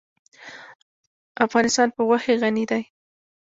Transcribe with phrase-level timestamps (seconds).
[1.45, 2.83] افغانستان په غوښې غني دی.